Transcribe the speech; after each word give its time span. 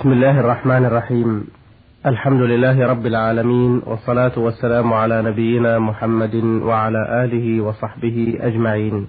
بسم 0.00 0.12
الله 0.12 0.40
الرحمن 0.40 0.84
الرحيم 0.84 1.46
الحمد 2.06 2.40
لله 2.40 2.86
رب 2.86 3.06
العالمين 3.06 3.82
والصلاة 3.86 4.32
والسلام 4.36 4.92
على 4.92 5.22
نبينا 5.22 5.78
محمد 5.78 6.34
وعلى 6.44 7.24
آله 7.24 7.60
وصحبه 7.60 8.38
أجمعين 8.40 9.06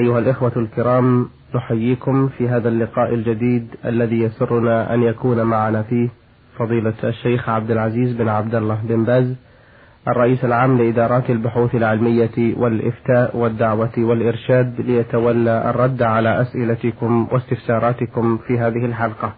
أيها 0.00 0.18
الإخوة 0.18 0.52
الكرام 0.56 1.28
نحييكم 1.54 2.28
في 2.28 2.48
هذا 2.48 2.68
اللقاء 2.68 3.14
الجديد 3.14 3.68
الذي 3.84 4.20
يسرنا 4.20 4.94
أن 4.94 5.02
يكون 5.02 5.42
معنا 5.42 5.82
فيه 5.82 6.08
فضيلة 6.58 6.94
الشيخ 7.04 7.48
عبد 7.48 7.70
العزيز 7.70 8.16
بن 8.16 8.28
عبد 8.28 8.54
الله 8.54 8.78
بن 8.82 9.04
باز 9.04 9.36
الرئيس 10.08 10.44
العام 10.44 10.78
لإدارات 10.78 11.30
البحوث 11.30 11.74
العلمية 11.74 12.54
والإفتاء 12.56 13.36
والدعوة 13.36 13.98
والإرشاد 13.98 14.80
ليتولى 14.80 15.70
الرد 15.70 16.02
على 16.02 16.40
أسئلتكم 16.40 17.28
واستفساراتكم 17.32 18.38
في 18.46 18.58
هذه 18.58 18.84
الحلقة. 18.84 19.32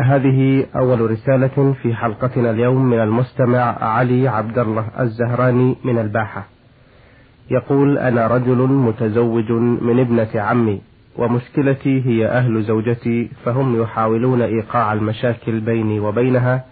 هذه 0.00 0.66
أول 0.76 1.10
رسالة 1.10 1.74
في 1.82 1.94
حلقتنا 1.94 2.50
اليوم 2.50 2.84
من 2.84 3.00
المستمع 3.00 3.60
علي 3.84 4.28
عبد 4.28 4.58
الله 4.58 4.84
الزهراني 5.00 5.76
من 5.84 5.98
الباحة. 5.98 6.46
يقول 7.50 7.98
أنا 7.98 8.26
رجل 8.26 8.56
متزوج 8.56 9.52
من 9.52 10.00
ابنة 10.00 10.28
عمي 10.34 10.80
ومشكلتي 11.16 12.06
هي 12.06 12.26
أهل 12.26 12.62
زوجتي 12.62 13.30
فهم 13.44 13.82
يحاولون 13.82 14.42
إيقاع 14.42 14.92
المشاكل 14.92 15.60
بيني 15.60 16.00
وبينها 16.00 16.64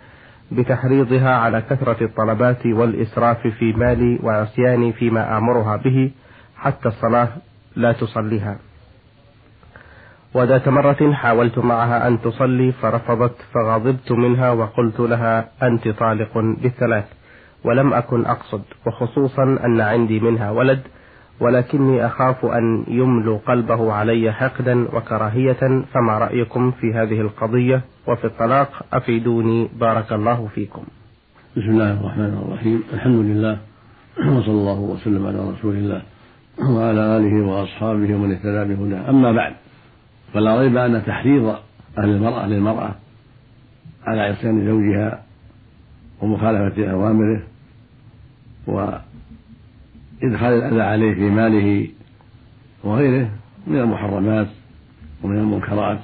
بتحريضها 0.53 1.34
على 1.37 1.61
كثرة 1.70 2.05
الطلبات 2.05 2.67
والإسراف 2.67 3.47
في 3.47 3.73
مالي 3.73 4.19
وعصياني 4.23 4.93
فيما 4.93 5.39
آمرها 5.39 5.77
به 5.77 6.11
حتى 6.56 6.89
الصلاة 6.89 7.29
لا 7.77 7.93
تصليها 7.93 8.59
وذات 10.37 10.69
مرة 10.69 11.13
حاولت 11.13 11.59
معها 11.59 12.09
أن 12.09 12.21
تصلي 12.21 12.73
فرفضت 12.73 13.37
فغضبت 13.55 14.13
منها 14.13 14.51
وقلت 14.53 15.01
لها 15.01 15.49
أنت 15.62 15.89
طالق 15.89 16.39
بالثلاث 16.62 17.05
ولم 17.65 17.95
أكن 17.95 18.25
أقصد 18.25 18.62
وخصوصا 18.87 19.43
أن 19.43 19.81
عندي 19.81 20.20
منها 20.20 20.51
ولد 20.51 20.81
ولكني 21.41 22.06
أخاف 22.06 22.45
أن 22.45 22.84
يملوا 22.89 23.39
قلبه 23.48 23.93
علي 23.93 24.33
حقدا 24.33 24.89
وكراهية 24.97 25.62
فما 25.93 26.19
رأيكم 26.19 26.71
في 26.71 26.95
هذه 26.95 27.21
القضية؟ 27.21 27.81
وفي 28.06 28.25
الطلاق 28.25 28.71
أفيدوني 28.93 29.69
بارك 29.81 30.12
الله 30.12 30.48
فيكم. 30.55 30.83
بسم 31.56 31.71
الله 31.71 31.93
الرحمن 31.93 32.43
الرحيم. 32.47 32.83
الحمد 32.95 33.19
لله 33.19 33.59
وصلى 34.19 34.59
الله 34.62 34.81
وسلم 34.81 35.27
على 35.27 35.50
رسول 35.50 35.75
الله 35.75 36.03
وعلى 36.71 37.17
آله 37.17 37.47
وأصحابه 37.47 38.15
ومن 38.15 38.33
اهتدى 38.33 38.75
بهداه. 38.75 39.11
أما 39.11 39.33
بعد 39.33 39.53
فلا 40.32 40.60
ريب 40.60 40.77
أن 40.77 41.05
تحريض 41.06 41.56
أهل 41.98 42.08
المرأة 42.08 42.46
للمرأة 42.46 42.94
على 44.02 44.20
عصيان 44.20 44.66
زوجها 44.66 45.22
ومخالفة 46.20 46.91
أوامره 46.91 47.42
وإدخال 48.66 49.02
الأذى 50.52 50.82
عليه 50.82 51.14
في 51.14 51.30
ماله 51.30 51.88
وغيره 52.84 53.30
من 53.66 53.78
المحرمات 53.78 54.48
ومن 55.22 55.38
المنكرات 55.38 55.98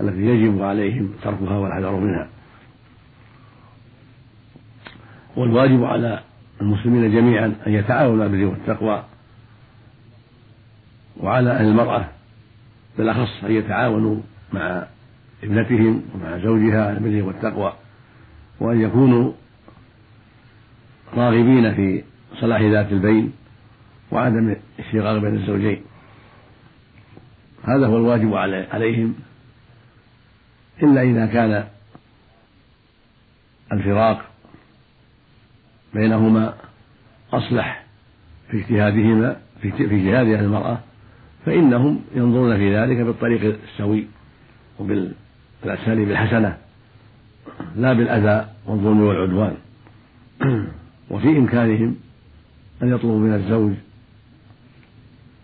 التي 0.00 0.20
يجب 0.20 0.62
عليهم 0.62 1.12
تركها 1.22 1.58
والحذر 1.58 1.96
منها. 1.96 2.28
والواجب 5.36 5.84
على 5.84 6.20
المسلمين 6.60 7.12
جميعا 7.12 7.54
أن 7.66 7.72
يتعاونوا 7.72 8.28
بالبر 8.28 8.46
والتقوى 8.46 9.04
وعلى 11.20 11.50
أهل 11.50 11.66
المرأة 11.66 12.08
بالأخص 13.00 13.44
أن 13.44 13.52
يتعاونوا 13.52 14.20
مع 14.52 14.86
ابنتهم 15.42 16.02
ومع 16.14 16.38
زوجها 16.38 16.86
على 16.86 16.98
البر 16.98 17.26
والتقوى 17.26 17.72
وأن 18.60 18.80
يكونوا 18.80 19.32
راغبين 21.14 21.74
في 21.74 22.04
صلاح 22.40 22.60
ذات 22.60 22.92
البين 22.92 23.32
وعدم 24.10 24.56
الشقاق 24.78 25.18
بين 25.18 25.34
الزوجين. 25.34 25.82
هذا 27.64 27.86
هو 27.86 27.96
الواجب 27.96 28.34
عليهم. 28.72 29.14
إلا 30.82 31.02
إذا 31.02 31.26
كان 31.26 31.68
الفراق 33.72 34.24
بينهما 35.94 36.54
أصلح 37.32 37.84
في 38.50 38.56
اجتهادهما 38.60 39.36
في 39.62 39.68
اجتهاد 39.68 40.26
المرأة 40.26 40.89
فإنهم 41.46 42.00
ينظرون 42.14 42.56
في 42.56 42.76
ذلك 42.76 42.96
بالطريق 42.96 43.58
السوي 43.72 44.06
وبالأساليب 44.78 46.10
الحسنة 46.10 46.56
لا 47.76 47.92
بالأذى 47.92 48.48
والظلم 48.66 49.00
والعدوان. 49.00 49.56
وفي 51.10 51.28
إمكانهم 51.28 51.96
أن 52.82 52.88
يطلبوا 52.88 53.18
من 53.18 53.34
الزوج 53.34 53.72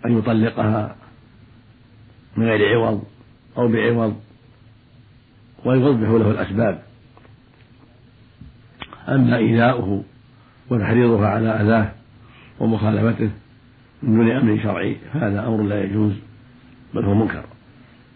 أن 0.07 0.19
يطلقها 0.19 0.97
من 2.37 2.47
غير 2.47 2.75
عوض 2.75 3.05
أو 3.59 3.69
بعوض 3.69 4.17
ويوضح 5.65 6.09
له 6.09 6.31
الأسباب. 6.31 6.83
أما 9.09 9.37
إيذاؤه 9.37 10.05
وتحريضها 10.71 11.29
على 11.29 11.49
أذاه 11.49 11.93
ومخالفته 12.61 13.31
من 14.03 14.17
دون 14.17 14.31
أمر 14.31 14.63
شرعي 14.63 14.97
فهذا 15.13 15.47
أمر 15.47 15.63
لا 15.63 15.85
يجوز 15.85 16.13
بل 16.95 17.05
هو 17.05 17.15
منكر. 17.15 17.45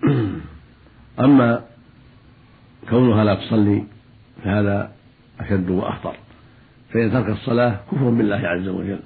أما 1.25 1.61
كونها 2.91 3.25
لا 3.25 3.35
تصلي 3.35 3.85
فهذا 4.45 4.93
أشد 5.41 5.71
وأخطر. 5.71 6.15
فإن 6.93 7.13
ترك 7.13 7.29
الصلاة 7.29 7.81
كفر 7.93 8.11
بالله 8.11 8.37
عز 8.37 8.69
وجل 8.69 9.01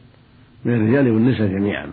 من 0.65 0.75
الرجال 0.75 1.11
والنساء 1.11 1.49
جميعا. 1.49 1.87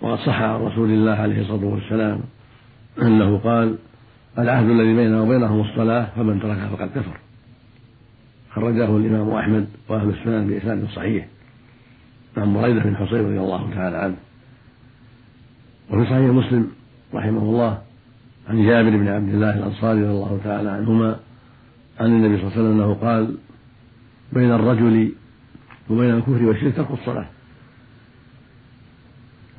وقد 0.00 0.18
صح 0.18 0.42
عن 0.42 0.60
رسول 0.60 0.90
الله 0.90 1.12
عليه 1.12 1.40
الصلاة 1.40 1.64
والسلام 1.64 2.20
أنه 3.02 3.38
قال 3.38 3.78
العهد 4.38 4.70
الذي 4.70 4.94
بيننا 4.94 5.20
وبينهم 5.20 5.60
الصلاة 5.60 6.08
فمن 6.16 6.40
تركها 6.40 6.68
فقد 6.68 6.88
كفر 6.88 7.16
خرجه 8.50 8.96
الإمام 8.96 9.30
أحمد 9.30 9.68
وأهل 9.88 10.08
السنن 10.08 10.46
بإسناد 10.46 10.86
صحيح. 10.94 11.26
عن 12.36 12.54
بريدة 12.54 12.80
بن 12.80 12.96
حصين 12.96 13.18
رضي 13.18 13.40
الله 13.40 13.70
تعالى 13.74 13.96
عنه. 13.96 14.16
وفي 15.90 16.04
صحيح 16.04 16.30
مسلم 16.30 16.70
رحمه 17.14 17.42
الله 17.42 17.82
عن 18.48 18.66
جابر 18.66 18.90
بن 18.90 19.08
عبد 19.08 19.28
الله 19.28 19.58
الأنصاري 19.58 20.02
رضي 20.02 20.10
الله 20.10 20.40
تعالى 20.44 20.70
عنهما 20.70 21.20
عن 22.00 22.06
النبي 22.06 22.36
صلى 22.38 22.46
الله 22.46 22.52
عليه 22.52 22.62
وسلم 22.62 22.80
أنه 22.80 22.94
قال 22.94 23.36
بين 24.32 24.52
الرجل 24.52 25.12
وبين 25.90 26.10
الكفر 26.10 26.44
والشرك 26.44 26.76
ترك 26.76 26.90
الصلاة. 26.90 27.26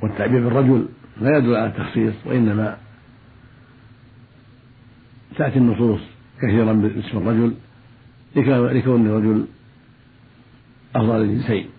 والتعبير 0.02 0.44
بالرجل 0.44 0.88
لا 1.22 1.38
يدل 1.38 1.56
على 1.56 1.68
التخصيص 1.68 2.14
وإنما 2.26 2.78
تأتي 5.38 5.60
النصوص 5.60 6.02
كثيرا 6.42 6.74
باسم 6.74 7.18
الرجل 7.18 7.54
لكون 8.36 9.08
الرجل 9.08 9.46
أفضل 10.96 11.22
الجنسين 11.22 11.70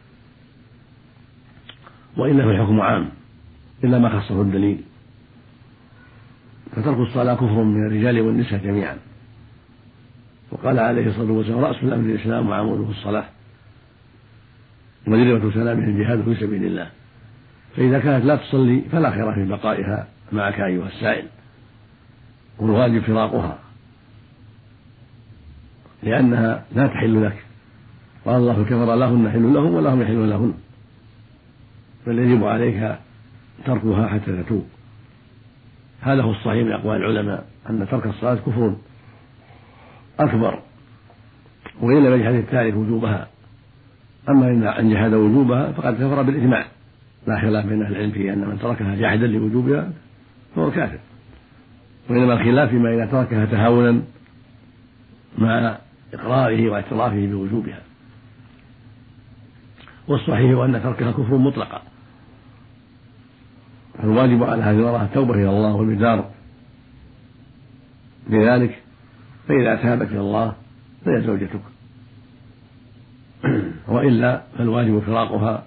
وإلا 2.17 2.45
فالحكم 2.45 2.81
عام 2.81 3.09
إلا 3.85 3.99
ما 3.99 4.21
خصه 4.21 4.43
الدليل. 4.43 4.81
فترك 6.73 6.99
الصلاة 6.99 7.35
كفر 7.35 7.63
من 7.63 7.87
الرجال 7.87 8.21
والنساء 8.21 8.59
جميعا. 8.59 8.97
وقال 10.51 10.79
عليه 10.79 11.07
الصلاة 11.07 11.33
والسلام 11.33 11.59
رأس 11.59 11.77
الأمر 11.83 12.11
الإسلام 12.11 12.49
وعموده 12.49 12.91
الصلاة. 12.91 13.25
وذروة 15.07 15.55
سلامه 15.55 15.85
الجهاد 15.85 16.25
في 16.25 16.41
سبيل 16.41 16.65
الله. 16.65 16.91
فإذا 17.77 17.99
كانت 17.99 18.25
لا 18.25 18.37
تصلي 18.37 18.83
فلا 18.93 19.11
خير 19.11 19.35
في 19.35 19.45
بقائها 19.45 20.09
معك 20.33 20.61
أيها 20.61 20.87
السائل. 20.87 21.27
والواجب 22.59 23.03
فراقها. 23.03 23.59
لأنها 26.03 26.65
لا 26.75 26.87
تحل 26.87 27.25
لك. 27.25 27.44
قال 28.25 28.37
الله 28.37 28.65
كفر 28.65 28.94
لهن 28.94 29.31
حل 29.31 29.55
لهم 29.55 29.75
ولهم 29.75 30.03
يحل 30.03 30.31
لهن. 30.31 30.55
بل 32.06 32.19
يجب 32.19 32.45
عليك 32.45 32.99
تركها 33.65 34.06
حتى 34.06 34.43
تتوب. 34.43 34.67
هذا 36.01 36.23
هو 36.23 36.31
الصحيح 36.31 36.67
من 36.67 36.73
أقوال 36.73 36.97
العلماء 36.97 37.47
أن 37.71 37.87
ترك 37.91 38.06
الصلاة 38.06 38.35
كفر 38.35 38.77
أكبر 40.21 40.59
وإن 41.81 42.05
لم 42.05 42.15
يجحد 42.21 42.35
التارك 42.35 42.75
وجوبها. 42.75 43.29
أما 44.29 44.49
إن 44.49 44.67
أن 44.67 44.91
جحد 44.91 45.15
وجوبها 45.15 45.73
فقد 45.73 45.95
كفر 45.95 46.23
بالإجماع. 46.23 46.67
لا 47.27 47.41
خلاف 47.41 47.67
بين 47.67 47.83
أهل 47.83 47.93
العلم 47.93 48.11
في 48.11 48.33
أن 48.33 48.39
من 48.39 48.59
تركها 48.59 48.95
جاحدا 48.95 49.27
لوجوبها 49.27 49.93
فهو 50.57 50.71
كافر. 50.71 50.99
وإنما 52.11 52.33
الخلاف 52.33 52.71
فيما 52.71 52.95
إذا 52.95 53.07
تركها 53.07 53.45
تهاونا 53.45 54.03
مع 55.39 55.79
إقراره 56.15 56.69
واعترافه 56.69 57.27
بوجوبها. 57.27 57.81
والصحيح 60.09 60.59
أن 60.59 60.83
تركها 60.83 61.12
كفر 61.12 61.37
مطلقا. 61.37 61.83
فالواجب 64.05 64.43
على 64.43 64.62
هذه 64.62 64.75
المرأة 64.75 65.03
التوبة 65.03 65.35
إلى 65.35 65.51
الله 65.51 65.75
والبدار 65.75 66.31
بذلك 68.27 68.83
فإذا 69.49 69.77
تابت 69.77 70.11
إلى 70.11 70.21
الله 70.21 70.55
فهي 71.05 71.23
زوجتك. 71.23 71.61
وإلا 73.89 74.43
فالواجب 74.59 74.99
فراقها 74.99 75.65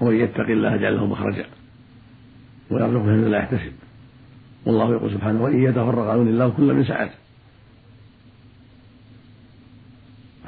ومن 0.00 0.20
يتق 0.20 0.46
الله 0.46 0.76
جعل 0.76 0.96
له 0.96 1.06
مخرجا. 1.06 1.44
ويرزقه 2.70 3.02
من 3.02 3.30
لا 3.30 3.38
يحتسب. 3.38 3.72
والله 4.66 4.92
يقول 4.92 5.12
سبحانه 5.12 5.42
وإن 5.42 5.62
يتفرق 5.62 6.10
عن 6.10 6.18
الله 6.18 6.48
كل 6.48 6.74
من 6.74 6.84
سعته 6.84 7.14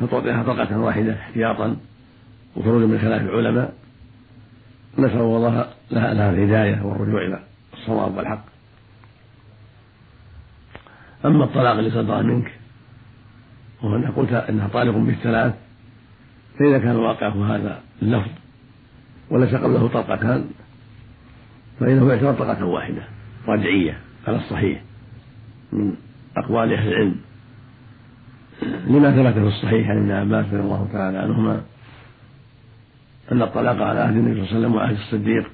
فتعطيها 0.00 0.42
طلقة 0.42 0.78
واحدة 0.78 1.12
احتياطا 1.12 1.76
وخروجا 2.56 2.86
من 2.86 2.98
خلاف 2.98 3.22
العلماء. 3.22 3.74
نسأل 4.98 5.20
الله 5.20 5.77
لها, 5.90 6.30
الهداية 6.30 6.82
والرجوع 6.82 7.22
إلى 7.22 7.40
الصواب 7.72 8.16
والحق. 8.16 8.44
أما 11.24 11.44
الطلاق 11.44 11.76
اللي 11.78 11.90
صدر 11.90 12.22
منك 12.22 12.52
وهو 13.82 14.12
قلت 14.16 14.32
أنها 14.32 14.68
طالق 14.68 14.96
بالثلاث 14.96 15.54
فإذا 16.58 16.78
كان 16.78 16.96
واقعه 16.96 17.56
هذا 17.56 17.80
اللفظ 18.02 18.30
وليس 19.30 19.54
قبله 19.54 19.88
طلقتان 19.88 20.44
فإنه 21.80 22.12
يعتبر 22.12 22.32
طلقة 22.32 22.64
واحدة 22.64 23.02
رجعية 23.48 23.98
على 24.26 24.36
الصحيح 24.36 24.82
من 25.72 25.94
أقوال 26.36 26.72
أهل 26.72 26.88
العلم. 26.88 27.16
لما 28.62 29.10
ثبت 29.10 29.34
في 29.34 29.48
الصحيح 29.48 29.90
عن 29.90 29.96
ابن 29.96 30.10
عباس 30.10 30.46
رضي 30.46 30.60
الله 30.60 30.88
تعالى 30.92 31.18
عنهما 31.18 31.60
أن 33.32 33.42
الطلاق 33.42 33.82
على 33.82 34.00
عهد 34.00 34.16
النبي 34.16 34.46
صلى 34.46 34.56
الله 34.56 34.56
عليه 34.56 34.58
وسلم 34.58 34.74
وعهد 34.74 34.96
الصديق 34.96 35.50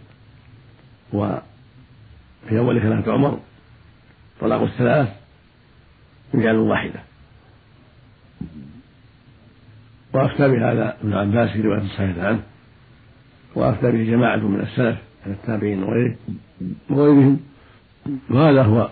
وفي 1.14 2.58
أول 2.58 2.82
خلافة 2.82 3.12
عمر 3.12 3.40
طلاق 4.40 4.62
الثلاث 4.62 5.08
يجعل 6.34 6.56
واحدة. 6.56 7.00
وأفتى 10.12 10.48
بهذا 10.48 10.96
ابن 11.00 11.12
عباس 11.14 11.50
في 11.50 11.60
رواية 11.60 11.88
صحيحة 11.88 12.26
عنه. 12.26 12.42
وأفتى 13.54 13.92
به 13.92 14.04
جماعة 14.04 14.36
من 14.36 14.60
السلف 14.60 14.98
من 15.26 15.32
التابعين 15.32 15.82
وغيره 15.82 16.16
وغيرهم. 16.90 17.40
وهذا 18.30 18.62
هو 18.62 18.90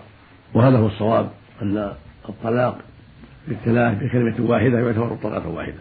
وهذا 0.53 0.77
هو 0.77 0.87
الصواب 0.87 1.31
أن 1.61 1.93
الطلاق 2.29 2.79
بالثلاث 3.47 4.03
بكلمة 4.03 4.49
واحدة 4.49 4.79
يعتبر 4.79 5.15
طلقة 5.15 5.47
واحدة. 5.47 5.79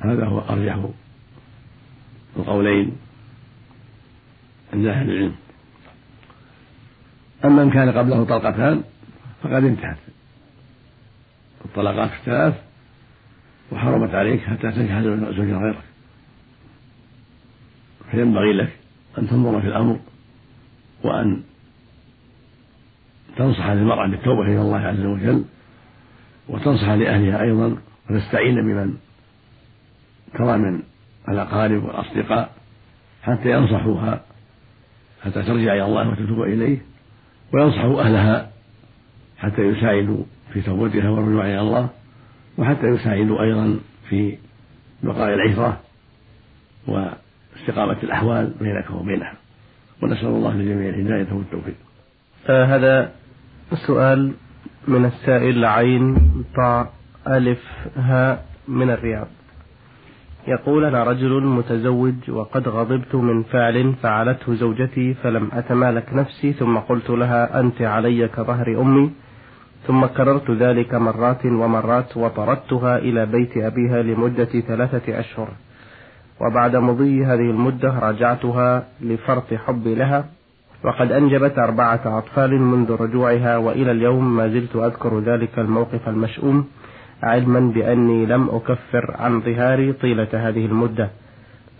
هذا 0.00 0.24
هو 0.24 0.38
أرجح 0.38 0.78
القولين. 2.36 2.96
عند 4.72 4.86
أهل 4.86 5.10
العلم. 5.10 5.34
أما 7.44 7.62
إن 7.62 7.70
كان 7.70 7.90
قبله 7.90 8.24
طلقتان 8.24 8.82
فقد 9.42 9.64
انتهت. 9.64 9.98
الطلقات 11.64 12.10
الثلاث 12.12 12.54
وحرمت 13.72 14.14
عليك 14.14 14.40
حتى 14.40 14.72
تنكح 14.72 15.00
زوجا 15.00 15.56
غيرك. 15.56 15.84
فينبغي 18.10 18.52
لك 18.52 18.72
أن 19.18 19.28
تنظر 19.28 19.60
في 19.60 19.66
الأمر 19.66 20.00
وأن 21.04 21.42
تنصح 23.36 23.66
للمرأة 23.66 24.06
بالتوبة 24.06 24.42
إلى 24.42 24.60
الله 24.60 24.78
عز 24.78 25.04
وجل 25.04 25.44
وتنصح 26.48 26.88
لأهلها 26.88 27.42
أيضا 27.42 27.76
وتستعين 28.10 28.54
بمن 28.54 28.96
ترى 30.34 30.58
من 30.58 30.82
الأقارب 31.28 31.84
والأصدقاء 31.84 32.52
حتى 33.22 33.50
ينصحوها 33.50 34.24
حتى 35.24 35.42
ترجع 35.42 35.74
إلى 35.74 35.84
الله 35.84 36.08
وتتوب 36.08 36.42
إليه 36.42 36.78
وينصحوا 37.54 38.02
أهلها 38.02 38.50
حتى 39.38 39.62
يساعدوا 39.62 40.24
في 40.52 40.60
توبتها 40.60 41.10
والرجوع 41.10 41.44
إلى 41.46 41.60
الله 41.60 41.88
وحتى 42.58 42.86
يساعدوا 42.86 43.42
أيضا 43.42 43.78
في 44.08 44.38
بقاء 45.02 45.34
العشرة 45.34 45.80
واستقامة 46.86 47.96
الأحوال 48.02 48.54
بينك 48.60 48.90
وبينها. 48.90 49.34
ونسأل 50.02 50.26
الله 50.26 50.54
للجميع 50.54 50.88
الهداية 50.88 51.32
والتوفيق. 51.32 51.74
هذا 52.46 53.12
سؤال 53.86 54.32
من 54.88 55.04
السائل 55.04 55.64
عين 55.64 56.16
طاء 56.56 56.92
ألف 57.26 57.62
هاء 57.96 58.46
من 58.68 58.90
الرياض. 58.90 59.28
يقول 60.46 60.84
أنا 60.84 61.04
رجل 61.04 61.42
متزوج 61.42 62.30
وقد 62.30 62.68
غضبت 62.68 63.14
من 63.14 63.42
فعل 63.42 63.94
فعلته 64.02 64.54
زوجتي 64.54 65.14
فلم 65.14 65.48
أتمالك 65.52 66.14
نفسي 66.14 66.52
ثم 66.52 66.78
قلت 66.78 67.10
لها 67.10 67.60
أنت 67.60 67.82
علي 67.82 68.28
كظهر 68.28 68.80
أمي 68.80 69.10
ثم 69.86 70.06
كررت 70.06 70.50
ذلك 70.50 70.94
مرات 70.94 71.46
ومرات 71.46 72.16
وطردتها 72.16 72.98
إلى 72.98 73.26
بيت 73.26 73.56
أبيها 73.56 74.02
لمدة 74.02 74.44
ثلاثة 74.44 75.20
أشهر. 75.20 75.48
وبعد 76.40 76.76
مضي 76.76 77.24
هذه 77.24 77.50
المدة 77.50 77.98
راجعتها 77.98 78.86
لفرط 79.00 79.54
حبي 79.54 79.94
لها 79.94 80.24
وقد 80.84 81.12
أنجبت 81.12 81.58
أربعة 81.58 82.18
أطفال 82.18 82.60
منذ 82.60 82.92
رجوعها 83.00 83.56
وإلى 83.56 83.90
اليوم 83.90 84.36
ما 84.36 84.48
زلت 84.48 84.76
أذكر 84.76 85.20
ذلك 85.20 85.58
الموقف 85.58 86.08
المشؤوم. 86.08 86.66
علما 87.22 87.60
بأني 87.60 88.26
لم 88.26 88.48
أكفر 88.48 89.16
عن 89.18 89.40
ظهاري 89.40 89.92
طيلة 89.92 90.28
هذه 90.32 90.66
المدة. 90.66 91.10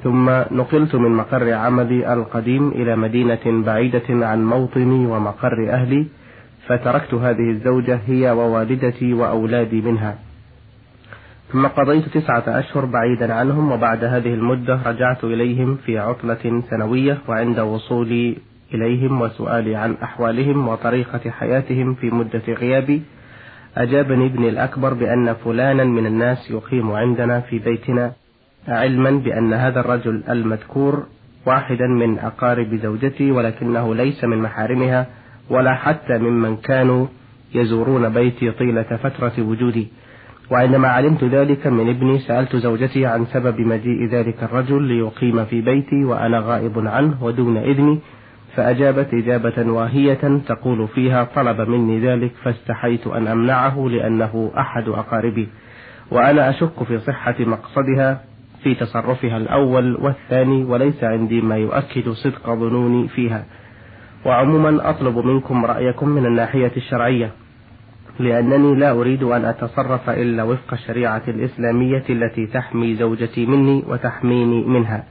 ثم 0.05 0.31
نقلت 0.31 0.95
من 0.95 1.11
مقر 1.11 1.53
عملي 1.53 2.13
القديم 2.13 2.69
إلى 2.69 2.97
مدينة 2.97 3.65
بعيدة 3.67 4.27
عن 4.27 4.45
موطني 4.45 5.07
ومقر 5.07 5.71
أهلي 5.71 6.07
فتركت 6.67 7.15
هذه 7.15 7.51
الزوجة 7.51 8.01
هي 8.07 8.31
ووالدتي 8.31 9.13
وأولادي 9.15 9.81
منها. 9.81 10.19
ثم 11.53 11.67
قضيت 11.67 12.09
تسعة 12.09 12.45
أشهر 12.47 12.85
بعيدا 12.85 13.35
عنهم 13.35 13.73
وبعد 13.73 14.05
هذه 14.05 14.35
المدة 14.35 14.81
رجعت 14.87 15.25
إليهم 15.25 15.77
في 15.87 15.99
عطلة 15.99 16.63
سنوية 16.71 17.19
وعند 17.29 17.61
وصولي 17.61 18.37
إليهم 18.75 19.21
وسؤالي 19.21 19.77
عن 19.77 19.97
أحوالهم 20.03 20.69
وطريقة 20.69 21.31
حياتهم 21.31 21.95
في 21.95 22.11
مدة 22.11 22.43
غيابي. 22.49 23.03
أجابني 23.77 24.27
ابني 24.27 24.49
الأكبر 24.49 24.95
بأن 24.95 25.35
فلانا 25.35 25.85
من 25.85 26.07
الناس 26.07 26.51
يقيم 26.51 26.93
عندنا 26.93 27.41
في 27.41 27.59
بيتنا 27.59 28.13
علما 28.69 29.11
بأن 29.11 29.53
هذا 29.53 29.81
الرجل 29.81 30.23
المذكور 30.29 31.07
واحدا 31.47 31.87
من 31.87 32.19
أقارب 32.19 32.75
زوجتي 32.75 33.31
ولكنه 33.31 33.95
ليس 33.95 34.25
من 34.25 34.39
محارمها 34.39 35.07
ولا 35.51 35.75
حتى 35.75 36.19
ممن 36.19 36.57
كانوا 36.57 37.07
يزورون 37.55 38.09
بيتي 38.09 38.51
طيلة 38.51 38.83
فترة 39.03 39.33
وجودي. 39.39 39.89
وعندما 40.51 40.89
علمت 40.89 41.25
ذلك 41.25 41.67
من 41.67 41.89
ابني 41.89 42.19
سألت 42.19 42.57
زوجتي 42.57 43.07
عن 43.07 43.27
سبب 43.27 43.61
مجيء 43.61 44.09
ذلك 44.09 44.43
الرجل 44.43 44.83
ليقيم 44.83 45.45
في 45.45 45.61
بيتي 45.61 46.05
وأنا 46.05 46.39
غائب 46.41 46.79
عنه 46.79 47.25
ودون 47.25 47.57
إذني. 47.57 47.99
فأجابت 48.57 49.15
إجابة 49.15 49.73
واهية 49.73 50.41
تقول 50.47 50.89
فيها 50.89 51.25
طلب 51.25 51.61
مني 51.61 52.01
ذلك 52.01 52.33
فاستحيت 52.45 53.07
أن 53.07 53.29
أمنعه 53.29 53.89
لأنه 53.89 54.53
أحد 54.59 54.89
أقاربي 54.89 55.49
وأنا 56.11 56.51
أشك 56.51 56.83
في 56.83 56.99
صحة 56.99 57.35
مقصدها 57.41 58.25
في 58.63 58.75
تصرفها 58.75 59.37
الأول 59.37 59.97
والثاني 59.97 60.65
وليس 60.65 61.05
عندي 61.05 61.41
ما 61.41 61.57
يؤكد 61.57 62.09
صدق 62.09 62.55
ظنوني 62.55 63.09
فيها. 63.09 63.45
وعموما 64.27 64.91
أطلب 64.91 65.19
منكم 65.19 65.65
رأيكم 65.65 66.09
من 66.09 66.27
الناحية 66.27 66.73
الشرعية 66.77 67.31
لأنني 68.19 68.75
لا 68.75 68.91
أريد 68.91 69.23
أن 69.23 69.45
أتصرف 69.45 70.11
إلا 70.11 70.43
وفق 70.43 70.73
الشريعة 70.73 71.23
الإسلامية 71.29 72.05
التي 72.11 72.47
تحمي 72.47 72.95
زوجتي 72.95 73.47
مني 73.47 73.85
وتحميني 73.89 74.65
منها. 74.65 75.05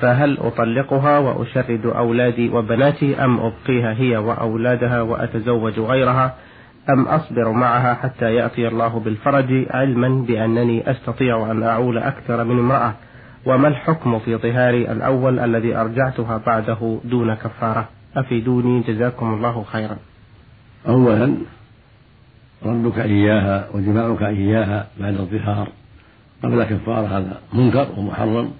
فهل 0.00 0.38
أطلقها 0.38 1.18
وأشرد 1.18 1.86
أولادي 1.86 2.48
وبناتي 2.48 3.24
أم 3.24 3.40
أبقيها 3.40 3.92
هي 3.92 4.16
وأولادها 4.16 5.02
وأتزوج 5.02 5.80
غيرها 5.80 6.34
أم 6.90 7.08
أصبر 7.08 7.52
معها 7.52 7.94
حتى 7.94 8.34
يأتي 8.34 8.68
الله 8.68 9.00
بالفرج 9.00 9.66
علما 9.70 10.08
بأنني 10.08 10.90
أستطيع 10.90 11.50
أن 11.50 11.62
أعول 11.62 11.98
أكثر 11.98 12.44
من 12.44 12.58
امرأة؟ 12.58 12.94
وما 13.46 13.68
الحكم 13.68 14.18
في 14.18 14.36
ظهاري 14.36 14.92
الأول 14.92 15.38
الذي 15.38 15.76
أرجعتها 15.76 16.40
بعده 16.46 16.98
دون 17.04 17.34
كفارة؟ 17.34 17.88
أفيدوني 18.16 18.80
جزاكم 18.80 19.34
الله 19.34 19.62
خيرا. 19.62 19.96
أولا 20.88 21.34
ردك 22.66 22.98
إياها 22.98 23.68
وجماعك 23.74 24.22
إياها 24.22 24.86
بعد 25.00 25.14
الظهار 25.14 25.68
قبل 26.42 26.64
كفارة 26.64 27.06
هذا 27.06 27.40
منكر 27.52 27.86
ومحرم. 27.96 28.50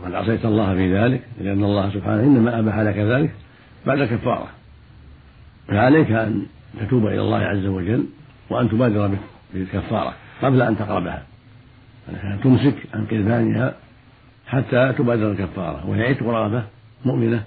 وقد 0.00 0.14
عصيت 0.14 0.44
الله 0.44 0.74
في 0.74 0.98
ذلك 0.98 1.22
لأن 1.40 1.64
الله 1.64 1.90
سبحانه 1.90 2.22
إنما 2.22 2.58
أباح 2.58 2.78
لك 2.78 2.96
ذلك 2.96 3.30
بعد 3.86 4.04
كفارة 4.04 4.48
فعليك 5.68 6.10
أن 6.10 6.46
تتوب 6.80 7.06
إلى 7.06 7.20
الله 7.20 7.38
عز 7.38 7.66
وجل 7.66 8.06
وأن 8.50 8.68
تبادر 8.68 9.18
بالكفارة 9.54 10.14
قبل 10.42 10.62
أن 10.62 10.78
تقربها. 10.78 11.22
أن 12.08 12.40
تمسك 12.44 12.74
عن 12.94 13.06
قربانها 13.06 13.74
حتى 14.46 14.92
تبادر 14.98 15.30
الكفارة 15.30 15.90
وهي 15.90 16.02
عتق 16.02 16.26
رغبة 16.26 16.64
مؤمنة. 17.04 17.44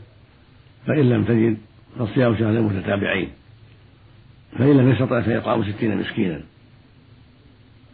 فإن 0.87 1.09
لم 1.09 1.23
تجد 1.23 1.57
فصيام 1.99 2.37
شهرين 2.37 2.61
متتابعين 2.61 3.29
فإن 4.57 4.77
لم 4.77 4.91
يستطع 4.91 5.21
فيطعم 5.21 5.71
ستين 5.71 5.97
مسكينا 5.97 6.41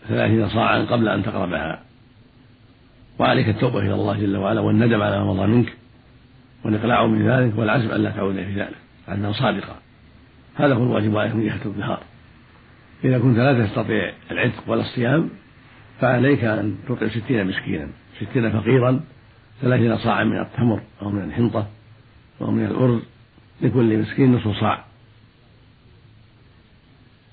ثلاثين 0.07 0.49
صاعا 0.49 0.79
قبل 0.79 1.07
أن 1.07 1.23
تقربها. 1.23 1.79
وعليك 3.21 3.49
التوبة 3.49 3.79
إلى 3.79 3.93
الله 3.93 4.19
جل 4.19 4.37
وعلا 4.37 4.61
والندم 4.61 5.01
على 5.01 5.19
ما 5.19 5.33
مضى 5.33 5.47
منك 5.47 5.73
والإقلاع 6.65 7.05
من 7.05 7.29
ذلك 7.29 7.57
والعزم 7.57 7.91
ألا 7.91 8.11
تعود 8.11 8.35
في 8.35 8.53
ذلك 8.53 8.77
أنها 9.09 9.31
صادقة. 9.31 9.75
هذا 10.55 10.73
هو 10.73 10.83
الواجب 10.83 11.17
عليك 11.17 11.35
من 11.35 11.45
جهة 11.45 11.59
الظهار. 11.65 12.03
إذا 13.03 13.19
كنت 13.19 13.37
لا 13.37 13.65
تستطيع 13.65 14.13
العتق 14.31 14.63
ولا 14.67 14.81
الصيام 14.81 15.29
فعليك 15.99 16.43
أن 16.43 16.75
تطعم 16.87 17.09
ستين 17.09 17.47
مسكينا 17.47 17.87
ستين 18.21 18.51
فقيرا 18.51 19.01
ثلاثين 19.61 19.97
صاعا 19.97 20.23
من 20.23 20.39
التمر 20.39 20.81
أو 21.01 21.09
من 21.09 21.23
الحنطة 21.23 21.67
أو 22.41 22.51
من 22.51 22.65
الأرز 22.65 23.01
لكل 23.61 23.97
مسكين 23.97 24.35
نصف 24.35 24.59
صاع. 24.59 24.83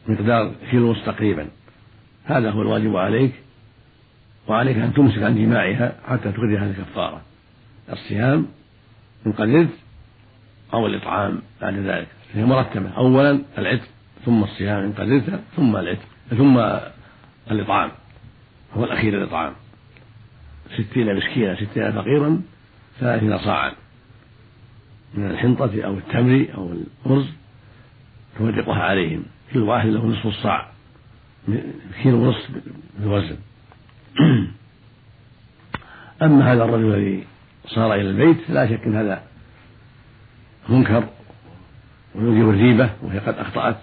مقدار 0.08 0.54
كيلو 0.70 0.94
تقريبا 0.94 1.48
هذا 2.24 2.50
هو 2.50 2.62
الواجب 2.62 2.96
عليك 2.96 3.32
وعليك 4.48 4.76
أن 4.76 4.94
تمسك 4.94 5.22
عن 5.22 5.34
جماعها 5.34 5.94
حتى 6.06 6.32
تخرجها 6.32 6.70
الكفارة. 6.70 7.20
الصيام 7.92 8.46
إن 9.26 9.32
قدرت 9.32 9.68
أو 10.74 10.86
الإطعام 10.86 11.42
بعد 11.60 11.74
ذلك. 11.74 12.08
هي 12.34 12.44
مرتبة. 12.44 12.90
أولا 12.90 13.40
العتق 13.58 13.88
ثم 14.24 14.42
الصيام 14.42 14.84
إن 14.84 14.92
قدرت 14.92 15.40
ثم 15.56 15.76
العتق 15.76 16.08
ثم 16.30 16.58
الإطعام. 17.50 17.90
هو 18.74 18.84
الأخير 18.84 19.22
الإطعام. 19.22 19.52
ستين 20.74 21.16
مسكينا 21.16 21.56
ستين 21.56 21.92
فقيرا 21.92 22.42
ثلاثين 23.00 23.38
صاعا. 23.38 23.72
من 25.14 25.30
الحنطة 25.30 25.82
أو 25.82 25.98
التمر 25.98 26.46
أو 26.54 26.72
الأرز 26.72 27.26
تفرقها 28.34 28.82
عليهم. 28.82 29.22
كل 29.52 29.58
واحد 29.58 29.88
له 29.88 30.06
نصف 30.06 30.26
الصاع. 30.26 30.68
كيلو 32.02 32.16
ونصف 32.16 32.50
بالوزن 32.98 33.36
أما 36.22 36.52
هذا 36.52 36.64
الرجل 36.64 36.94
الذي 36.94 37.24
صار 37.66 37.94
إلى 37.94 38.10
البيت 38.10 38.50
لا 38.50 38.66
شك 38.66 38.86
أن 38.86 38.96
هذا 38.96 39.22
منكر 40.68 41.04
ويوجب 42.14 42.48
الريبة 42.48 42.90
وهي 43.02 43.18
قد 43.18 43.34
أخطأت. 43.34 43.76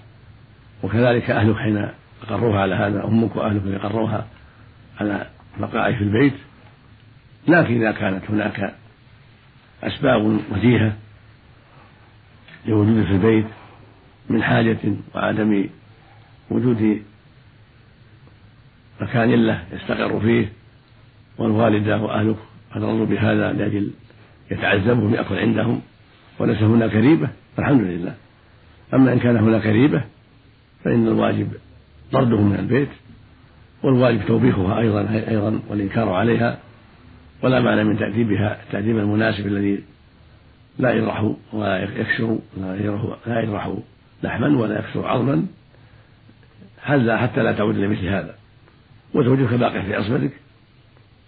وكذلك 0.83 1.29
أهلك 1.29 1.55
حين 1.55 1.89
أقروها 2.23 2.61
على 2.61 2.75
هذا 2.75 3.03
أمك 3.03 3.35
وأهلك 3.35 3.61
اللي 3.61 3.77
أقروها 3.77 4.27
على 4.99 5.27
بقائه 5.59 5.95
في 5.95 6.03
البيت. 6.03 6.33
لكن 7.47 7.75
إذا 7.75 7.91
كانت 7.91 8.23
هناك 8.29 8.75
أسباب 9.83 10.39
وجيهة 10.51 10.93
لوجود 12.65 13.05
في 13.05 13.11
البيت 13.11 13.45
من 14.29 14.43
حاجة 14.43 14.77
وعدم 15.15 15.69
وجود 16.49 17.03
مكان 19.01 19.31
له 19.47 19.63
يستقر 19.73 20.19
فيه 20.19 20.51
والوالدة 21.37 21.97
وأهلك 21.97 22.35
قد 22.75 22.83
رضوا 22.83 23.05
بهذا 23.05 23.53
لأجل 23.53 23.91
يتعذبوا 24.51 25.09
بيأكل 25.09 25.35
عندهم 25.35 25.81
وليس 26.39 26.61
هناك 26.61 26.95
ريبة 26.95 27.29
فالحمد 27.57 27.81
لله. 27.81 28.15
أما 28.93 29.13
إن 29.13 29.19
كان 29.19 29.37
هناك 29.37 29.65
ريبة 29.65 30.03
فإن 30.83 31.07
الواجب 31.07 31.47
طرده 32.11 32.41
من 32.41 32.55
البيت 32.59 32.89
والواجب 33.83 34.25
توبيخها 34.27 34.79
أيضا 34.79 35.23
أيضا 35.27 35.59
والإنكار 35.69 36.09
عليها 36.09 36.57
ولا 37.43 37.59
معنى 37.61 37.83
من 37.83 37.99
تأديبها 37.99 38.57
التأديب 38.63 38.97
المناسب 38.97 39.47
الذي 39.47 39.83
لا 40.79 40.93
يجرح 40.93 41.31
ولا 41.53 41.83
يكسر 41.83 42.37
لا 43.27 43.41
يجرح 43.41 43.73
لحما 44.23 44.57
ولا 44.57 44.79
يكسر 44.79 45.07
عظما 45.07 45.45
حتى 46.81 47.43
لا 47.43 47.51
تعود 47.51 47.77
لمثل 47.77 48.07
هذا. 48.07 48.35
وزوجك 49.15 49.53
باقي 49.53 49.83
في 49.83 49.95
عصمتك. 49.95 50.31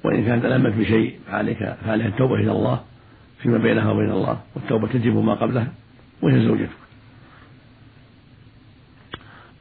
وإن 0.04 0.26
كانت 0.26 0.46
ألمت 0.46 0.74
بشيء 0.74 1.20
فعليك 1.28 1.76
فعليها 1.86 2.08
التوبة 2.08 2.36
إلى 2.36 2.52
الله 2.52 2.82
فيما 3.40 3.58
بينها 3.58 3.92
وبين 3.92 4.12
الله 4.12 4.40
والتوبة 4.56 4.88
تجب 4.88 5.18
ما 5.18 5.34
قبلها 5.34 5.68
وهي 6.22 6.46
زوجتك. 6.46 6.70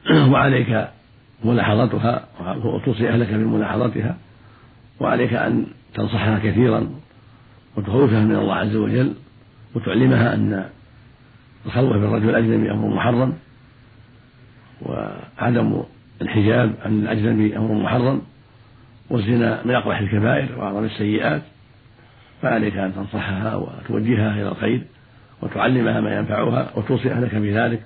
وعليك 0.31 0.87
ملاحظتها 1.43 2.27
وتوصي 2.65 3.09
أهلك 3.09 3.33
بملاحظتها 3.33 4.17
وعليك 4.99 5.33
أن 5.33 5.65
تنصحها 5.93 6.39
كثيرا 6.39 6.89
وتخوفها 7.77 8.19
من 8.19 8.35
الله 8.35 8.55
عز 8.55 8.75
وجل 8.75 9.13
وتعلمها 9.75 10.33
أن 10.33 10.69
الخلوة 11.65 11.97
بالرجل 11.97 12.29
الأجنبي 12.29 12.71
أمر 12.71 12.87
محرم 12.87 13.33
وعدم 14.81 15.83
الحجاب 16.21 16.73
عن 16.85 16.99
الأجنبي 16.99 17.57
أمر 17.57 17.73
محرم 17.73 18.21
والزنا 19.09 19.61
من 19.65 19.75
أقبح 19.75 19.99
الكبائر 19.99 20.59
وأعظم 20.59 20.85
السيئات 20.85 21.41
فعليك 22.41 22.77
أن 22.77 22.95
تنصحها 22.95 23.55
وتوجهها 23.55 24.33
إلى 24.33 24.49
الخير 24.49 24.81
وتعلمها 25.41 26.01
ما 26.01 26.15
ينفعها 26.15 26.71
وتوصي 26.75 27.11
أهلك 27.11 27.35
بذلك 27.35 27.81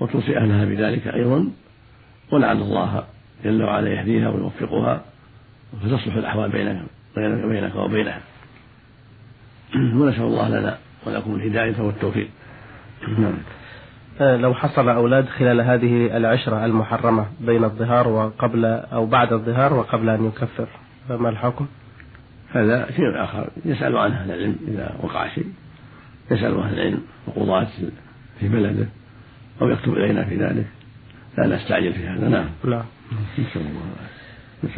وتوصي 0.00 0.38
أهلها 0.38 0.64
بذلك 0.64 1.06
أيضا 1.06 1.48
ولعل 2.32 2.56
الله 2.56 3.04
جل 3.44 3.62
وعلا 3.62 3.88
يهديها 3.88 4.28
ويوفقها 4.28 5.04
فتصلح 5.82 6.14
الأحوال 6.14 6.50
بينك 6.50 6.82
بينك 7.16 7.74
وبينها. 7.74 8.20
ونسأل 9.74 10.22
الله 10.22 10.48
لنا 10.48 10.78
ولكم 11.06 11.34
الهداية 11.34 11.80
والتوفيق. 11.80 12.28
نعم 13.18 13.34
لو 14.20 14.54
حصل 14.54 14.88
أولاد 14.88 15.28
خلال 15.28 15.60
هذه 15.60 16.16
العشرة 16.16 16.64
المحرمة 16.64 17.26
بين 17.40 17.64
الظهار 17.64 18.08
وقبل 18.08 18.64
أو 18.64 19.06
بعد 19.06 19.32
الظهار 19.32 19.74
وقبل 19.74 20.08
أن 20.08 20.24
يكفر 20.24 20.66
فما 21.08 21.28
الحكم؟ 21.28 21.66
هذا 22.52 22.90
شيء 22.90 23.24
آخر. 23.24 23.50
يسأل 23.64 23.96
عنه 23.96 24.16
أهل 24.16 24.30
العلم 24.30 24.56
إذا 24.68 24.94
وقع 25.02 25.28
شيء. 25.28 25.46
يسأل 26.30 26.58
أهل 26.58 26.74
العلم 26.74 27.00
وقضاة 27.26 27.66
في 28.40 28.48
بلده 28.48 28.86
أو 29.62 29.68
يكتب 29.68 29.92
إلينا 29.92 30.24
في 30.24 30.36
ذلك. 30.36 30.66
لا 31.38 31.46
نستعجل 31.46 31.92
في 31.92 32.06
هذا. 32.06 32.28
نعم. 32.28 32.46
نعم 32.64 32.84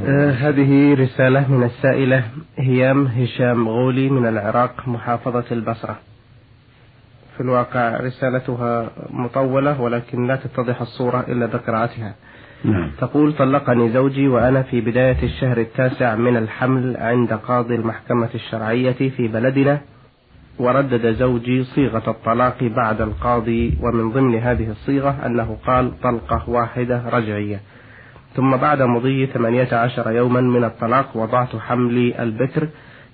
آه 0.00 0.30
هذه 0.30 0.94
رسالة 0.94 1.52
من 1.52 1.64
السائلة 1.64 2.24
هيام 2.58 3.06
هشام 3.06 3.68
غولي 3.68 4.08
من 4.08 4.26
العراق 4.28 4.88
محافظة 4.88 5.44
البصرة. 5.52 5.98
في 7.34 7.40
الواقع 7.40 7.96
رسالتها 7.96 8.90
مطولة 9.10 9.80
ولكن 9.80 10.26
لا 10.26 10.36
تتضح 10.36 10.80
الصورة 10.80 11.24
إلا 11.28 11.46
بقراءتها 11.46 12.14
نعم. 12.64 12.90
تقول 12.98 13.32
طلقني 13.32 13.90
زوجي 13.90 14.28
وأنا 14.28 14.62
في 14.62 14.80
بداية 14.80 15.22
الشهر 15.22 15.58
التاسع 15.58 16.14
من 16.14 16.36
الحمل 16.36 16.96
عند 16.96 17.32
قاضي 17.32 17.74
المحكمة 17.74 18.28
الشرعية 18.34 19.10
في 19.10 19.28
بلدنا 19.28 19.80
وردد 20.58 21.12
زوجي 21.12 21.64
صيغة 21.64 22.10
الطلاق 22.10 22.64
بعد 22.64 23.00
القاضي 23.00 23.78
ومن 23.82 24.10
ضمن 24.10 24.38
هذه 24.38 24.70
الصيغة 24.70 25.26
أنه 25.26 25.56
قال 25.66 26.00
طلقة 26.00 26.50
واحدة 26.50 27.02
رجعية 27.12 27.60
ثم 28.36 28.56
بعد 28.56 28.82
مضي 28.82 29.26
18 29.26 30.12
يوما 30.12 30.40
من 30.40 30.64
الطلاق 30.64 31.16
وضعت 31.16 31.56
حملي 31.56 32.22
البكر 32.22 32.68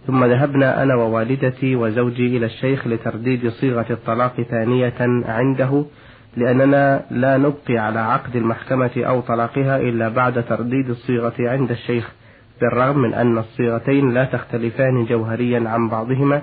ثم 0.06 0.24
ذهبنا 0.24 0.82
أنا 0.82 0.94
ووالدتي 0.94 1.76
وزوجي 1.76 2.36
إلى 2.36 2.46
الشيخ 2.46 2.86
لترديد 2.86 3.48
صيغة 3.48 3.86
الطلاق 3.90 4.40
ثانية 4.42 5.24
عنده 5.28 5.84
لأننا 6.36 7.04
لا 7.10 7.36
نبقي 7.36 7.78
على 7.78 7.98
عقد 7.98 8.36
المحكمة 8.36 8.90
أو 8.96 9.20
طلاقها 9.20 9.76
إلا 9.76 10.08
بعد 10.08 10.44
ترديد 10.44 10.90
الصيغة 10.90 11.34
عند 11.38 11.70
الشيخ 11.70 12.12
بالرغم 12.60 12.98
من 12.98 13.14
أن 13.14 13.38
الصيغتين 13.38 14.14
لا 14.14 14.24
تختلفان 14.24 15.04
جوهريا 15.04 15.68
عن 15.68 15.88
بعضهما 15.88 16.42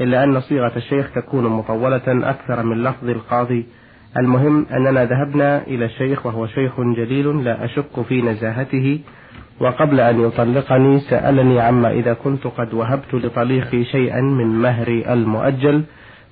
إلا 0.00 0.24
أن 0.24 0.40
صيغة 0.40 0.72
الشيخ 0.76 1.10
تكون 1.14 1.44
مطولة 1.46 2.02
أكثر 2.06 2.62
من 2.62 2.84
لفظ 2.84 3.08
القاضي. 3.08 3.66
المهم 4.16 4.66
أننا 4.72 5.04
ذهبنا 5.04 5.66
إلى 5.66 5.84
الشيخ 5.84 6.26
وهو 6.26 6.46
شيخ 6.46 6.80
جليل 6.80 7.44
لا 7.44 7.64
أشك 7.64 8.02
في 8.08 8.22
نزاهته 8.22 9.00
وقبل 9.60 10.00
أن 10.00 10.20
يطلقني 10.20 11.00
سألني 11.00 11.60
عما 11.60 11.90
إذا 11.90 12.14
كنت 12.14 12.46
قد 12.46 12.74
وهبت 12.74 13.14
لطليقي 13.14 13.84
شيئا 13.84 14.20
من 14.20 14.46
مهري 14.46 15.12
المؤجل 15.12 15.82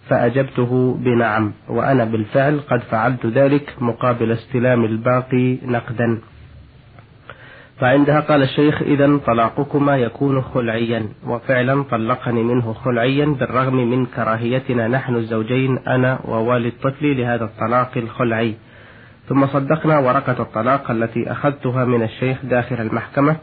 فأجبته 0.09 0.97
بنعم 1.00 1.52
وأنا 1.69 2.05
بالفعل 2.05 2.61
قد 2.71 2.81
فعلت 2.81 3.26
ذلك 3.26 3.75
مقابل 3.81 4.33
استلام 4.33 4.85
الباقي 4.85 5.59
نقدا. 5.67 6.21
فعندها 7.81 8.21
قال 8.21 8.43
الشيخ 8.43 8.83
إذا 8.83 9.17
طلاقكما 9.26 9.97
يكون 9.97 10.43
خلعيا 10.43 11.09
وفعلا 11.26 11.83
طلقني 11.83 12.43
منه 12.43 12.73
خلعيا 12.73 13.26
بالرغم 13.26 13.76
من 13.91 14.07
كراهيتنا 14.07 14.88
نحن 14.88 15.14
الزوجين 15.17 15.79
أنا 15.79 16.19
ووالد 16.25 16.73
طفلي 16.83 17.14
لهذا 17.14 17.45
الطلاق 17.45 17.91
الخلعي. 17.97 18.55
ثم 19.29 19.47
صدقنا 19.47 19.99
ورقة 19.99 20.43
الطلاق 20.43 20.91
التي 20.91 21.33
أخذتها 21.33 21.85
من 21.85 22.02
الشيخ 22.02 22.38
داخل 22.45 22.81
المحكمة 22.81 23.37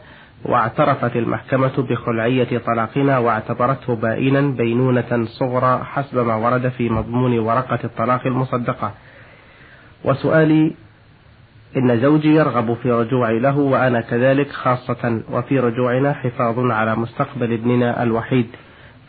واعترفت 0.44 1.16
المحكمة 1.16 1.72
بخلعية 1.78 2.58
طلاقنا 2.58 3.18
واعتبرته 3.18 3.96
بائنا 3.96 4.40
بينونة 4.40 5.24
صغرى 5.24 5.84
حسب 5.84 6.18
ما 6.18 6.34
ورد 6.34 6.68
في 6.68 6.88
مضمون 6.88 7.38
ورقة 7.38 7.78
الطلاق 7.84 8.26
المصدقة. 8.26 8.92
وسؤالي 10.04 10.74
إن 11.76 12.00
زوجي 12.00 12.34
يرغب 12.34 12.74
في 12.74 12.92
رجوعي 12.92 13.38
له 13.38 13.58
وأنا 13.58 14.00
كذلك 14.00 14.50
خاصة 14.50 15.22
وفي 15.32 15.58
رجوعنا 15.58 16.12
حفاظ 16.12 16.58
على 16.58 16.96
مستقبل 16.96 17.52
ابننا 17.52 18.02
الوحيد. 18.02 18.46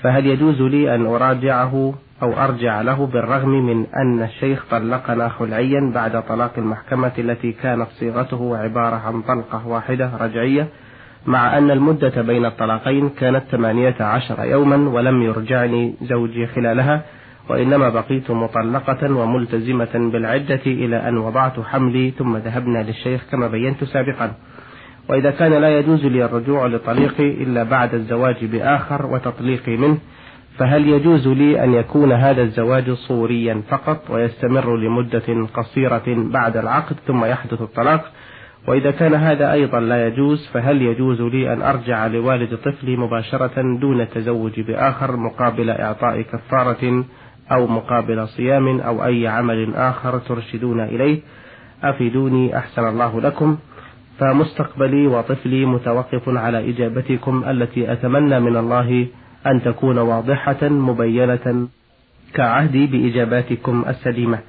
فهل 0.03 0.25
يجوز 0.25 0.61
لي 0.61 0.95
أن 0.95 1.05
أراجعه؟ 1.05 1.93
أو 2.21 2.33
أرجع 2.33 2.81
له 2.81 3.05
بالرغم 3.05 3.49
من 3.49 3.85
أن 3.95 4.23
الشيخ 4.23 4.65
طلقنا 4.71 5.29
خلعيا 5.29 5.91
بعد 5.95 6.23
طلاق 6.23 6.51
المحكمة 6.57 7.11
التي 7.17 7.51
كانت 7.51 7.87
صيغته 7.99 8.57
عبارة 8.57 8.95
عن 8.95 9.21
طلقة 9.21 9.67
واحدة 9.67 10.11
رجعية 10.19 10.67
مع 11.25 11.57
أن 11.57 11.71
المدة 11.71 12.21
بين 12.21 12.45
الطلاقين 12.45 13.09
كانت 13.09 13.43
ثمانية 13.51 13.95
عشر 13.99 14.45
يوما 14.45 14.89
ولم 14.89 15.21
يرجعني 15.21 15.95
زوجي 16.01 16.47
خلالها 16.47 17.01
وإنما 17.49 17.89
بقيت 17.89 18.31
مطلقة 18.31 19.15
وملتزمة 19.15 20.11
بالعدة 20.11 20.61
إلى 20.65 21.09
أن 21.09 21.17
وضعت 21.17 21.59
حملي 21.59 22.11
ثم 22.11 22.37
ذهبنا 22.37 22.83
للشيخ 22.83 23.21
كما 23.31 23.47
بينت 23.47 23.83
سابقا. 23.83 24.33
وإذا 25.09 25.31
كان 25.31 25.53
لا 25.53 25.79
يجوز 25.79 26.05
لي 26.05 26.25
الرجوع 26.25 26.67
لطليقي 26.67 27.29
إلا 27.43 27.63
بعد 27.63 27.93
الزواج 27.93 28.45
بآخر 28.45 29.05
وتطليقي 29.05 29.77
منه 29.77 29.97
فهل 30.57 30.89
يجوز 30.89 31.27
لي 31.27 31.63
أن 31.63 31.73
يكون 31.73 32.11
هذا 32.11 32.41
الزواج 32.41 32.91
صوريا 32.91 33.61
فقط 33.69 34.09
ويستمر 34.09 34.77
لمدة 34.77 35.47
قصيرة 35.53 36.03
بعد 36.07 36.57
العقد 36.57 36.95
ثم 37.07 37.25
يحدث 37.25 37.61
الطلاق؟ 37.61 38.11
وإذا 38.67 38.91
كان 38.91 39.13
هذا 39.13 39.51
أيضا 39.51 39.79
لا 39.79 40.07
يجوز 40.07 40.47
فهل 40.53 40.81
يجوز 40.81 41.21
لي 41.21 41.53
أن 41.53 41.61
أرجع 41.61 42.07
لوالد 42.07 42.55
طفلي 42.55 42.95
مباشرة 42.97 43.77
دون 43.79 44.01
التزوج 44.01 44.59
بآخر 44.59 45.15
مقابل 45.15 45.69
إعطاء 45.69 46.21
كفارة 46.21 47.05
أو 47.51 47.67
مقابل 47.67 48.27
صيام 48.27 48.79
أو 48.79 49.05
أي 49.05 49.27
عمل 49.27 49.75
آخر 49.75 50.19
ترشدون 50.19 50.79
إليه؟ 50.79 51.19
أفيدوني 51.83 52.57
أحسن 52.57 52.87
الله 52.87 53.21
لكم. 53.21 53.57
فمستقبلي 54.19 55.07
وطفلي 55.07 55.65
متوقف 55.65 56.29
على 56.29 56.69
إجابتكم 56.69 57.43
التي 57.49 57.91
أتمنى 57.91 58.39
من 58.39 58.57
الله 58.57 59.07
أن 59.47 59.61
تكون 59.63 59.97
واضحة 59.97 60.67
مبينة 60.69 61.67
كعهدي 62.33 62.87
بإجاباتكم 62.87 63.85
السليمة. 63.87 64.39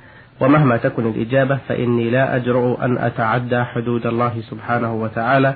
ومهما 0.41 0.77
تكن 0.77 1.07
الإجابة 1.07 1.59
فإني 1.69 2.11
لا 2.11 2.37
أجرؤ 2.37 2.85
أن 2.85 2.99
أتعدى 2.99 3.63
حدود 3.65 4.07
الله 4.07 4.41
سبحانه 4.51 4.95
وتعالى 4.95 5.55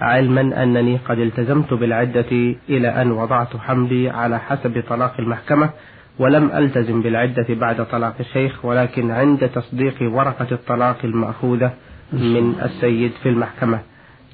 علما 0.00 0.62
أنني 0.62 0.96
قد 1.08 1.18
التزمت 1.18 1.74
بالعدة 1.74 2.54
إلى 2.68 2.88
أن 3.02 3.10
وضعت 3.10 3.56
حملي 3.56 4.10
على 4.10 4.38
حسب 4.38 4.82
طلاق 4.88 5.14
المحكمة 5.18 5.70
ولم 6.18 6.50
ألتزم 6.54 7.02
بالعدة 7.02 7.46
بعد 7.48 7.86
طلاق 7.86 8.14
الشيخ 8.20 8.64
ولكن 8.64 9.10
عند 9.10 9.48
تصديق 9.48 9.94
ورقة 10.02 10.46
الطلاق 10.52 10.96
المأخوذة 11.04 11.72
من 12.12 12.54
السيد 12.62 13.12
في 13.22 13.28
المحكمة. 13.28 13.80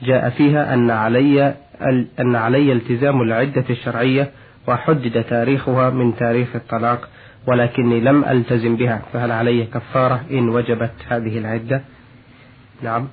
جاء 0.02 0.30
فيها 0.30 0.74
أن 0.74 0.90
علي 0.90 1.54
أن 2.20 2.36
علي 2.36 2.72
التزام 2.72 3.22
العدة 3.22 3.64
الشرعية 3.70 4.30
وحدد 4.68 5.24
تاريخها 5.24 5.90
من 5.90 6.16
تاريخ 6.16 6.56
الطلاق 6.56 7.08
ولكني 7.46 8.00
لم 8.00 8.24
ألتزم 8.24 8.76
بها 8.76 9.02
فهل 9.12 9.32
علي 9.32 9.64
كفارة 9.64 10.24
إن 10.30 10.48
وجبت 10.48 10.92
هذه 11.08 11.38
العدة؟ 11.38 11.82
نعم. 12.82 13.08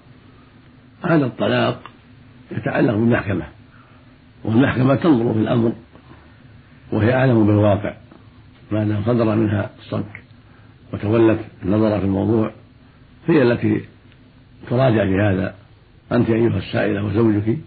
هذا 1.03 1.25
الطلاق 1.25 1.81
يتعلق 2.51 2.93
بالمحكمة 2.93 3.45
والمحكمة 4.43 4.95
تنظر 4.95 5.33
في 5.33 5.39
الأمر 5.39 5.73
وهي 6.91 7.13
أعلم 7.13 7.47
بالواقع 7.47 7.93
ما 8.71 8.83
دام 8.83 9.03
صدر 9.03 9.35
منها 9.35 9.69
الصك 9.79 10.23
وتولت 10.93 11.39
النظر 11.63 11.99
في 11.99 12.05
الموضوع 12.05 12.51
هي 13.27 13.41
التي 13.41 13.81
تراجع 14.69 15.05
في 15.05 15.21
هذا. 15.21 15.55
أنت 16.11 16.29
أيها 16.29 16.57
السائلة 16.57 17.03
وزوجك 17.03 17.57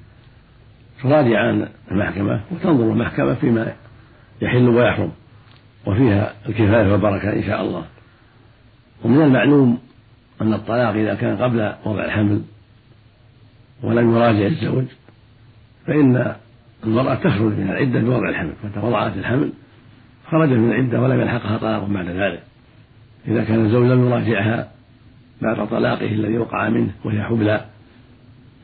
تراجعان 1.05 1.69
المحكمة 1.91 2.41
وتنظر 2.51 2.93
المحكمة 2.93 3.35
فيما 3.35 3.73
يحل 4.43 4.69
ويحرم 4.69 5.13
وفيها 5.87 6.33
الكفاية 6.49 6.93
والبركة 6.93 7.33
إن 7.33 7.43
شاء 7.43 7.63
الله. 7.63 7.85
ومن 9.05 9.23
المعلوم 9.23 9.79
أن 10.41 10.55
الطلاق 10.55 10.95
إذا 10.95 11.15
كان 11.15 11.37
قبل 11.37 11.73
وضع 11.85 12.05
الحمل 12.05 12.43
ولم 13.83 14.17
يراجع 14.17 14.47
الزوج 14.47 14.85
فإن 15.87 16.35
المرأة 16.85 17.15
تخرج 17.15 17.53
من 17.53 17.71
العدة 17.71 18.01
بوضع 18.01 18.29
الحمل 18.29 18.53
متى 18.65 18.81
وضعت 18.81 19.17
الحمل 19.17 19.53
خرجت 20.31 20.53
من 20.53 20.71
العدة 20.71 21.01
ولم 21.01 21.21
يلحقها 21.21 21.59
طلاق 21.59 21.85
بعد 21.85 22.09
ذلك. 22.09 22.43
إذا 23.29 23.45
كان 23.45 23.65
الزوج 23.65 23.87
لم 23.87 24.07
يراجعها 24.07 24.69
بعد 25.43 25.69
طلاقه 25.69 26.07
الذي 26.07 26.39
وقع 26.39 26.69
منه 26.69 26.91
وهي 27.05 27.23
حبلى 27.23 27.65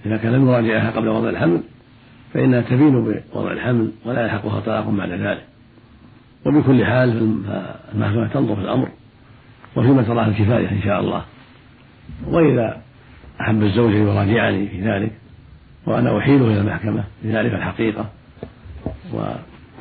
إذا 0.06 0.16
كان 0.16 0.32
لم 0.32 0.48
يراجعها 0.48 0.90
قبل 0.90 1.08
وضع 1.08 1.28
الحمل 1.28 1.60
فإنها 2.34 2.60
تبين 2.60 3.22
بوضع 3.34 3.52
الحمل 3.52 3.92
ولا 4.04 4.24
يلحقها 4.24 4.60
طلاق 4.60 4.88
بعد 4.88 5.10
ذلك. 5.10 5.44
وبكل 6.46 6.84
حال 6.84 7.38
المحكمة 7.94 8.26
تنظر 8.26 8.54
في 8.54 8.60
الأمر 8.60 8.88
وفيما 9.76 10.02
تراه 10.02 10.26
الكفاية 10.26 10.70
إن 10.70 10.82
شاء 10.82 11.00
الله. 11.00 11.24
وإذا 12.26 12.82
أحب 13.40 13.62
الزوج 13.62 13.94
أن 13.94 14.06
يراجعني 14.08 14.68
في 14.68 14.80
ذلك 14.80 15.12
وأنا 15.86 16.18
أحيله 16.18 16.46
إلى 16.46 16.60
المحكمة 16.60 17.04
لذلك 17.24 17.54
الحقيقة 17.54 18.06
و 19.14 19.22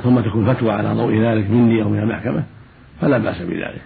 ثم 0.04 0.20
تكون 0.20 0.54
فتوى 0.54 0.72
على 0.72 0.94
ضوء 0.94 1.22
ذلك 1.22 1.50
مني 1.50 1.84
أو 1.84 1.90
من 1.90 2.00
المحكمة 2.00 2.44
فلا 3.02 3.18
بأس 3.18 3.42
بذلك. 3.42 3.82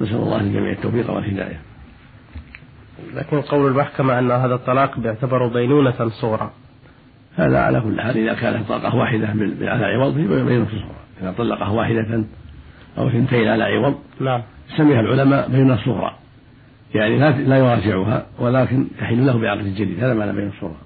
نسأل 0.00 0.16
الله 0.16 0.42
للجميع 0.42 0.72
التوفيق 0.72 1.10
والهداية. 1.10 1.60
لكن 3.14 3.40
قول 3.40 3.70
المحكمة 3.70 4.18
أن 4.18 4.30
هذا 4.30 4.54
الطلاق 4.54 4.98
بيعتبر 4.98 5.46
بينونة 5.46 6.08
صغرى. 6.08 6.50
هذا 7.36 7.58
على 7.58 7.80
كل 7.80 8.00
حال. 8.00 8.18
إذا 8.18 8.34
كانت 8.34 8.68
طلقة 8.68 8.96
واحدة 8.96 9.26
على 9.60 9.86
عوض 9.86 10.14
في 10.14 10.28
بينونة 10.28 10.66
صغرى 10.66 10.96
إذا 11.22 11.34
طلقها 11.38 11.68
واحدة 11.68 12.24
أو 12.98 13.08
اثنتين 13.08 13.48
على 13.48 13.64
عوض 13.64 13.94
نعم. 14.20 14.42
سميها 14.76 15.00
العلماء 15.00 15.48
بينونة 15.48 15.76
صغرى 15.84 16.14
يعني 16.94 17.18
لا 17.18 17.30
لا 17.30 17.56
يراجعها 17.56 18.26
ولكن 18.38 18.86
تحل 18.98 19.26
له 19.26 19.38
بعقد 19.38 19.64
جديد. 19.64 20.04
هذا 20.04 20.14
معنى 20.14 20.32
بين 20.32 20.48
الصغرى. 20.48 20.76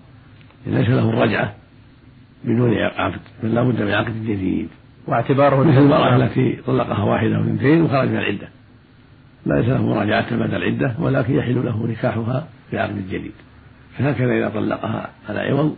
ليس 0.67 0.89
له 0.89 1.11
الرجعة 1.11 1.55
بدون 2.45 2.79
عقد 2.79 3.21
بل 3.43 3.55
لا 3.55 3.63
بد 3.63 3.83
من 3.83 3.91
عقد 3.91 4.25
جديد. 4.25 4.69
واعتباره 5.07 5.65
مثل 5.65 5.79
المرأة 5.79 6.17
التي 6.17 6.59
طلقها 6.67 7.05
واحدة 7.05 7.37
أو 7.37 7.41
اثنتين 7.41 7.83
وخرج 7.83 8.09
من 8.09 8.17
العدة. 8.17 8.49
ليس 9.47 9.69
له 9.69 9.87
مراجعة 9.87 10.37
بعد 10.37 10.55
العدة 10.55 10.95
ولكن 10.99 11.35
يحل 11.35 11.65
له 11.65 11.87
نكاحها 11.87 12.49
بعقد 12.73 13.09
جديد. 13.09 13.33
فهكذا 13.99 14.33
إذا 14.33 14.49
طلقها 14.49 15.11
على 15.29 15.41
عوض 15.41 15.77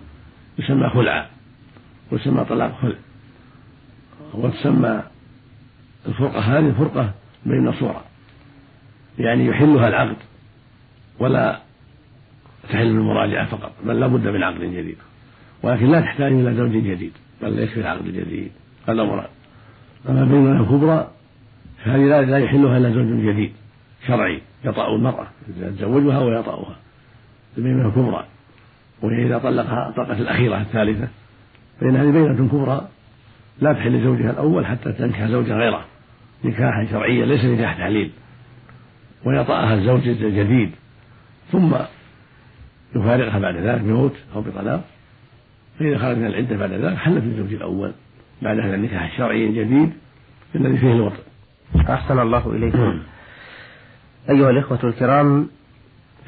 يسمى 0.59 0.91
خلعا 0.91 1.27
ويسمى 2.13 2.45
طلاق 2.45 2.79
خلع 2.83 2.95
وتسمى 4.35 5.03
الفرقة 6.07 6.41
هذه 6.41 6.75
فرقة 6.79 7.13
بين 7.47 7.73
صورة 7.73 8.05
يعني 9.19 9.47
يحلها 9.47 9.89
العقد 9.89 10.17
ولا 11.19 11.61
تحل 12.69 12.87
المراجعة 12.87 13.47
فقط 13.47 13.73
بل 13.85 14.01
لا 14.01 14.07
بد 14.07 14.29
من 14.29 14.43
عقد 14.43 14.61
جديد 14.61 14.97
ولكن 15.63 15.91
لا 15.91 16.01
تحتاج 16.01 16.33
إلى 16.33 16.55
زوج 16.55 16.71
جديد 16.71 17.13
بل 17.43 17.59
يكفي 17.59 17.81
العقد 17.81 18.07
الجديد 18.07 18.51
هذا 18.89 19.05
مراد 19.05 19.29
أما 20.09 20.25
بيننا 20.25 20.61
الكبرى 20.61 21.11
فهذه 21.85 22.23
لا 22.25 22.39
يحلها 22.39 22.77
إلا 22.77 22.91
زوج 22.91 23.07
جديد 23.07 23.53
شرعي 24.07 24.43
يطأ 24.65 24.95
المرأة 24.95 25.27
يتزوجها 25.49 26.19
ويطأها 26.19 26.77
البينة 27.59 27.89
الكبرى. 27.89 28.27
وهي 29.03 29.27
إذا 29.27 29.39
طلقها 29.39 29.89
الطلقة 29.89 30.19
الأخيرة 30.19 30.61
الثالثة. 30.61 31.09
فإن 31.81 31.97
هذه 31.97 32.11
بينة 32.11 32.49
كبرى 32.49 32.89
لا 33.61 33.73
تحل 33.73 33.93
لزوجها 33.93 34.31
الأول 34.31 34.67
حتى 34.67 34.93
تنكح 34.93 35.27
زوجا 35.27 35.55
غيره. 35.55 35.85
نكاحا 36.45 36.87
شرعيا 36.91 37.27
ليس 37.27 37.45
نكاح 37.45 37.79
تحليل. 37.79 38.11
ويطأها 39.25 39.75
الزوج 39.75 40.09
الجديد. 40.09 40.71
ثم 41.53 41.75
يفارقها 42.97 43.39
بعد 43.39 43.57
ذلك 43.57 43.81
بموت 43.81 44.15
أو 44.35 44.41
بطلاق. 44.41 44.85
فإذا 45.79 45.99
خرج 45.99 46.17
من 46.17 46.27
العدة 46.27 46.57
بعد 46.57 46.73
ذلك 46.73 46.97
حلت 46.97 47.25
الزوج 47.25 47.55
الأول. 47.55 47.93
بعد 48.43 48.59
هذا 48.59 48.75
النكاح 48.75 49.13
الشرعي 49.13 49.47
الجديد 49.47 49.93
الذي 50.55 50.79
فيه 50.79 50.93
الوطن. 50.93 51.23
أحسن 51.89 52.19
الله 52.19 52.51
إليكم. 52.51 52.99
أيها 54.31 54.51
الإخوة 54.51 54.79
الكرام 54.85 55.49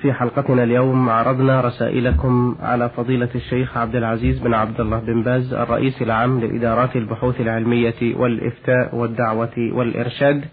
في 0.02 0.12
حلقتنا 0.12 0.62
اليوم 0.62 1.08
عرضنا 1.08 1.60
رسائلكم 1.60 2.56
على 2.62 2.88
فضيلة 2.88 3.28
الشيخ 3.34 3.76
عبد 3.76 3.96
العزيز 3.96 4.38
بن 4.38 4.54
عبد 4.54 4.80
الله 4.80 4.98
بن 4.98 5.22
باز 5.22 5.54
الرئيس 5.54 6.02
العام 6.02 6.40
لإدارات 6.40 6.96
البحوث 6.96 7.40
العلمية 7.40 8.16
والإفتاء 8.16 8.94
والدعوة 8.94 9.70
والإرشاد. 9.72 10.44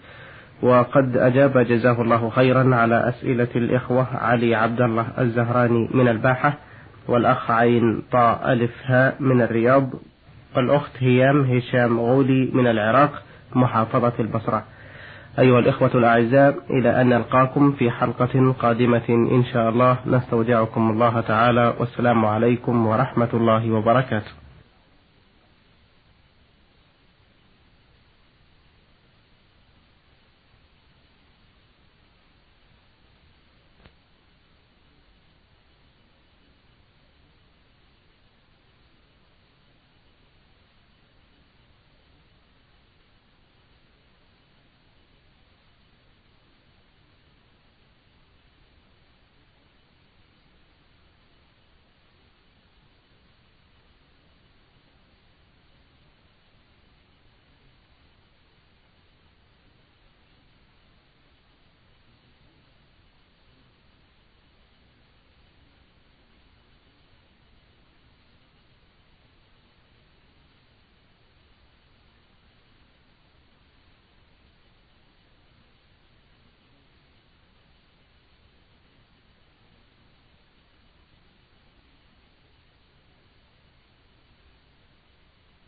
وقد 0.61 1.17
أجاب 1.17 1.57
جزاه 1.57 2.01
الله 2.01 2.29
خيرا 2.29 2.75
على 2.75 3.09
أسئلة 3.09 3.47
الإخوة 3.55 4.07
علي 4.17 4.55
عبد 4.55 4.81
الله 4.81 5.05
الزهراني 5.19 5.89
من 5.93 6.07
الباحة 6.07 6.53
والأخ 7.07 7.51
عين 7.51 8.01
طاء 8.11 8.53
ألف 8.53 8.71
هاء 8.85 9.15
من 9.19 9.41
الرياض 9.41 9.89
والأخت 10.55 10.91
هيام 10.99 11.41
هشام 11.41 11.99
غولي 11.99 12.49
من 12.53 12.67
العراق 12.67 13.23
محافظة 13.55 14.13
البصرة. 14.19 14.63
أيها 15.39 15.59
الإخوة 15.59 15.91
الأعزاء 15.95 16.55
إلى 16.69 17.01
أن 17.01 17.09
نلقاكم 17.09 17.71
في 17.71 17.91
حلقة 17.91 18.55
قادمة 18.59 19.09
إن 19.09 19.43
شاء 19.53 19.69
الله. 19.69 19.97
نستودعكم 20.05 20.89
الله 20.89 21.21
تعالى. 21.21 21.73
والسلام 21.79 22.25
عليكم 22.25 22.87
ورحمة 22.87 23.29
الله 23.33 23.71
وبركاته. 23.71 24.46